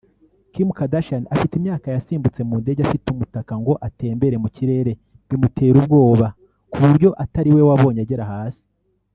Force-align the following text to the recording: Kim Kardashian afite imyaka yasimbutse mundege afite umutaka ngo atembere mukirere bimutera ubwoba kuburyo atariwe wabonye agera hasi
Kim 0.53 0.67
Kardashian 0.77 1.23
afite 1.33 1.53
imyaka 1.55 1.87
yasimbutse 1.95 2.39
mundege 2.49 2.81
afite 2.83 3.05
umutaka 3.09 3.53
ngo 3.61 3.73
atembere 3.87 4.35
mukirere 4.43 4.91
bimutera 5.27 5.75
ubwoba 5.81 6.27
kuburyo 6.71 7.09
atariwe 7.23 7.61
wabonye 7.69 8.01
agera 8.05 8.25
hasi 8.33 8.63